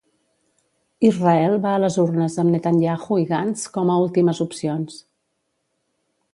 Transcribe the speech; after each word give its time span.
Israel 1.09 1.57
va 1.65 1.73
a 1.73 1.81
les 1.83 1.97
urnes 2.05 2.39
amb 2.45 2.55
Netanyahu 2.57 3.21
i 3.27 3.29
Gantz 3.35 3.69
com 3.79 3.95
a 3.97 4.01
últimes 4.07 4.43
opcions. 4.49 5.01